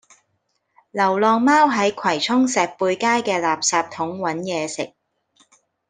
[0.89, 4.95] 流浪貓喺葵涌石貝街嘅垃圾桶搵野食